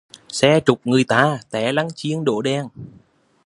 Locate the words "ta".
1.03-1.39